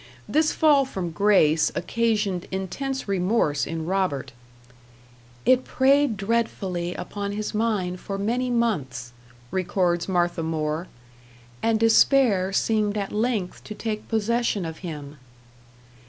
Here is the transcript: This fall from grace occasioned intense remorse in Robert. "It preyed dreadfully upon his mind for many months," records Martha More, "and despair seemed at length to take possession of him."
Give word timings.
This 0.27 0.51
fall 0.51 0.83
from 0.83 1.11
grace 1.11 1.71
occasioned 1.75 2.47
intense 2.49 3.07
remorse 3.07 3.67
in 3.67 3.85
Robert. 3.85 4.31
"It 5.45 5.63
preyed 5.63 6.17
dreadfully 6.17 6.95
upon 6.95 7.33
his 7.33 7.53
mind 7.53 7.99
for 7.99 8.17
many 8.17 8.49
months," 8.49 9.11
records 9.51 10.09
Martha 10.09 10.41
More, 10.41 10.87
"and 11.61 11.79
despair 11.79 12.51
seemed 12.51 12.97
at 12.97 13.11
length 13.11 13.63
to 13.65 13.75
take 13.75 14.07
possession 14.09 14.65
of 14.65 14.79
him." 14.79 15.17